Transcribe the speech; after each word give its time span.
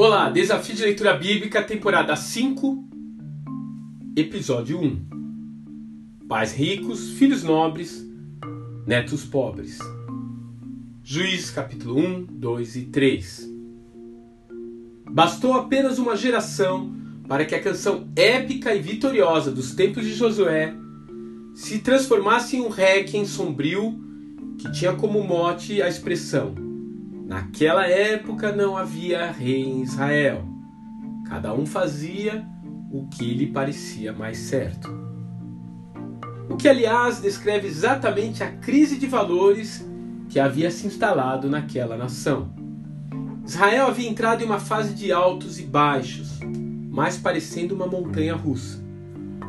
Olá, 0.00 0.30
Desafio 0.30 0.76
de 0.76 0.82
Leitura 0.84 1.14
Bíblica, 1.14 1.60
temporada 1.60 2.14
5, 2.14 2.88
episódio 4.16 4.80
1. 4.80 6.28
Pais 6.28 6.52
ricos, 6.52 7.14
filhos 7.14 7.42
nobres, 7.42 8.06
netos 8.86 9.24
pobres. 9.24 9.80
Juízes 11.02 11.50
capítulo 11.50 11.98
1, 11.98 12.26
2 12.30 12.76
e 12.76 12.82
3. 12.82 13.50
Bastou 15.10 15.54
apenas 15.54 15.98
uma 15.98 16.14
geração 16.14 16.94
para 17.26 17.44
que 17.44 17.56
a 17.56 17.60
canção 17.60 18.06
épica 18.14 18.72
e 18.72 18.80
vitoriosa 18.80 19.50
dos 19.50 19.74
tempos 19.74 20.04
de 20.04 20.14
Josué 20.14 20.72
se 21.56 21.80
transformasse 21.80 22.56
em 22.56 22.60
um 22.60 22.68
requiem 22.68 23.26
sombrio 23.26 24.07
que 24.58 24.70
tinha 24.72 24.92
como 24.92 25.22
mote 25.22 25.80
a 25.80 25.88
expressão: 25.88 26.54
Naquela 27.26 27.86
época 27.86 28.52
não 28.52 28.76
havia 28.76 29.30
rei 29.30 29.62
em 29.62 29.82
Israel. 29.82 30.44
Cada 31.28 31.54
um 31.54 31.64
fazia 31.64 32.44
o 32.90 33.06
que 33.06 33.34
lhe 33.34 33.46
parecia 33.46 34.12
mais 34.12 34.38
certo. 34.38 34.90
O 36.48 36.56
que, 36.56 36.66
aliás, 36.66 37.20
descreve 37.20 37.68
exatamente 37.68 38.42
a 38.42 38.50
crise 38.50 38.98
de 38.98 39.06
valores 39.06 39.86
que 40.28 40.40
havia 40.40 40.70
se 40.70 40.86
instalado 40.86 41.48
naquela 41.48 41.96
nação. 41.96 42.50
Israel 43.44 43.86
havia 43.86 44.08
entrado 44.08 44.42
em 44.42 44.46
uma 44.46 44.58
fase 44.58 44.94
de 44.94 45.12
altos 45.12 45.58
e 45.60 45.62
baixos, 45.62 46.40
mais 46.90 47.16
parecendo 47.16 47.74
uma 47.74 47.86
montanha 47.86 48.34
russa. 48.34 48.82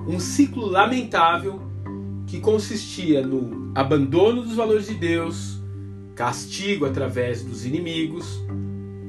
Um 0.08 0.20
ciclo 0.20 0.66
lamentável 0.66 1.69
que 2.30 2.40
consistia 2.40 3.26
no 3.26 3.72
abandono 3.74 4.44
dos 4.44 4.54
valores 4.54 4.88
de 4.88 4.94
Deus, 4.94 5.60
castigo 6.16 6.86
através 6.86 7.44
dos 7.44 7.66
inimigos, 7.66 8.40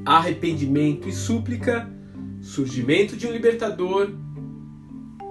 arrependimento 0.03 1.07
e 1.07 1.13
súplica, 1.13 1.87
surgimento 2.41 3.15
de 3.15 3.27
um 3.27 3.31
libertador 3.31 4.09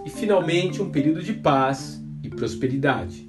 e 0.07 0.11
finalmente 0.11 0.81
um 0.81 0.89
período 0.89 1.21
de 1.21 1.33
paz 1.33 2.01
e 2.23 2.29
prosperidade. 2.29 3.29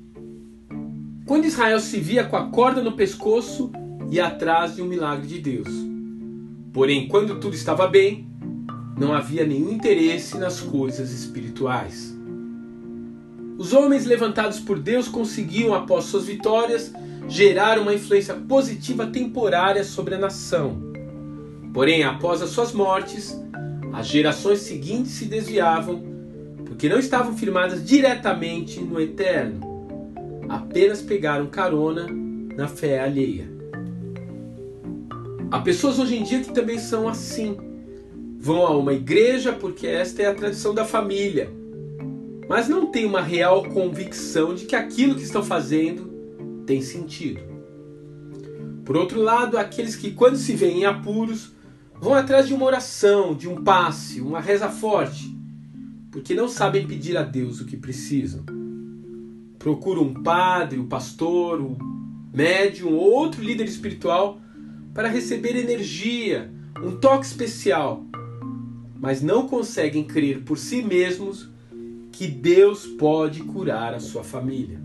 Quando 1.25 1.45
Israel 1.45 1.79
se 1.79 1.99
via 1.99 2.23
com 2.23 2.35
a 2.35 2.51
corda 2.51 2.83
no 2.83 2.91
pescoço 2.91 3.71
e 4.11 4.19
atrás 4.19 4.75
de 4.75 4.83
um 4.83 4.85
milagre 4.85 5.25
de 5.25 5.39
Deus. 5.39 5.69
Porém, 6.71 7.07
quando 7.07 7.39
tudo 7.39 7.55
estava 7.55 7.87
bem, 7.87 8.29
não 8.95 9.11
havia 9.11 9.45
nenhum 9.45 9.71
interesse 9.71 10.37
nas 10.37 10.59
coisas 10.59 11.11
espirituais. 11.11 12.20
Os 13.61 13.73
homens 13.73 14.07
levantados 14.07 14.59
por 14.59 14.79
Deus 14.79 15.07
conseguiam, 15.07 15.75
após 15.75 16.05
suas 16.05 16.25
vitórias, 16.25 16.91
gerar 17.29 17.77
uma 17.77 17.93
influência 17.93 18.33
positiva 18.33 19.05
temporária 19.05 19.83
sobre 19.83 20.15
a 20.15 20.17
nação. 20.17 20.81
Porém, 21.71 22.03
após 22.03 22.41
as 22.41 22.49
suas 22.49 22.73
mortes, 22.73 23.39
as 23.93 24.07
gerações 24.07 24.61
seguintes 24.61 25.11
se 25.11 25.25
desviavam 25.25 26.01
porque 26.65 26.89
não 26.89 26.97
estavam 26.97 27.37
firmadas 27.37 27.85
diretamente 27.85 28.79
no 28.79 28.99
eterno, 28.99 29.59
apenas 30.49 30.99
pegaram 30.99 31.45
carona 31.45 32.07
na 32.57 32.67
fé 32.67 32.99
alheia. 32.99 33.47
Há 35.51 35.59
pessoas 35.59 35.99
hoje 35.99 36.17
em 36.17 36.23
dia 36.23 36.39
que 36.39 36.51
também 36.51 36.79
são 36.79 37.07
assim. 37.07 37.55
Vão 38.39 38.65
a 38.65 38.75
uma 38.75 38.93
igreja 38.93 39.53
porque 39.53 39.85
esta 39.85 40.23
é 40.23 40.25
a 40.25 40.33
tradição 40.33 40.73
da 40.73 40.83
família 40.83 41.60
mas 42.51 42.67
não 42.67 42.87
têm 42.87 43.05
uma 43.05 43.21
real 43.21 43.63
convicção 43.69 44.53
de 44.53 44.65
que 44.65 44.75
aquilo 44.75 45.15
que 45.15 45.23
estão 45.23 45.41
fazendo 45.41 46.11
tem 46.65 46.81
sentido. 46.81 47.39
Por 48.83 48.97
outro 48.97 49.21
lado, 49.21 49.57
aqueles 49.57 49.95
que, 49.95 50.11
quando 50.11 50.35
se 50.35 50.53
veem 50.53 50.81
em 50.81 50.85
apuros, 50.85 51.53
vão 51.95 52.13
atrás 52.13 52.49
de 52.49 52.53
uma 52.53 52.65
oração, 52.65 53.33
de 53.33 53.47
um 53.47 53.63
passe, 53.63 54.19
uma 54.19 54.41
reza 54.41 54.67
forte, 54.67 55.33
porque 56.11 56.33
não 56.33 56.49
sabem 56.49 56.85
pedir 56.85 57.15
a 57.15 57.23
Deus 57.23 57.61
o 57.61 57.65
que 57.65 57.77
precisam. 57.77 58.43
Procuram 59.57 60.01
um 60.01 60.21
padre, 60.21 60.77
um 60.77 60.89
pastor, 60.89 61.61
um 61.61 61.77
médium 62.33 62.91
ou 62.91 63.13
outro 63.13 63.41
líder 63.41 63.63
espiritual 63.63 64.41
para 64.93 65.07
receber 65.07 65.55
energia, 65.55 66.51
um 66.83 66.97
toque 66.97 67.27
especial, 67.27 68.05
mas 68.99 69.21
não 69.21 69.47
conseguem 69.47 70.03
crer 70.03 70.43
por 70.43 70.57
si 70.57 70.81
mesmos 70.81 71.49
que 72.21 72.27
Deus 72.27 72.85
pode 72.85 73.41
curar 73.41 73.95
a 73.95 73.99
sua 73.99 74.23
família. 74.23 74.79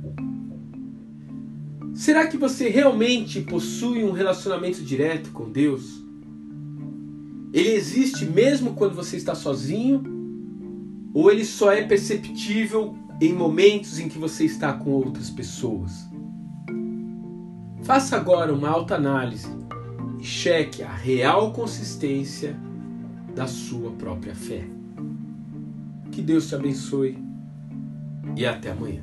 Será 1.93 2.27
que 2.27 2.39
você 2.39 2.71
realmente 2.71 3.43
possui 3.43 4.03
um 4.05 4.11
relacionamento 4.11 4.83
direto 4.83 5.31
com 5.33 5.53
Deus? 5.53 6.03
Ele 7.53 7.73
existe 7.73 8.25
mesmo 8.25 8.73
quando 8.73 8.95
você 8.95 9.19
está 9.19 9.35
sozinho? 9.35 10.03
Ou 11.13 11.31
ele 11.31 11.45
só 11.45 11.71
é 11.71 11.83
perceptível 11.83 12.97
em 13.21 13.35
momentos 13.35 13.99
em 13.99 14.09
que 14.09 14.19
você 14.19 14.47
está 14.47 14.73
com 14.73 14.93
outras 14.93 15.29
pessoas? 15.29 15.93
Faça 17.83 18.17
agora 18.17 18.51
uma 18.51 18.71
autoanálise 18.71 19.51
e 20.19 20.25
cheque 20.25 20.83
a 20.83 20.91
real 20.91 21.53
consistência 21.53 22.59
da 23.35 23.47
sua 23.47 23.91
própria 23.91 24.35
fé. 24.35 24.65
Que 26.11 26.23
Deus 26.23 26.49
te 26.49 26.55
abençoe 26.55 27.26
e 28.35 28.47
até 28.47 28.71
amanhã. 28.71 29.03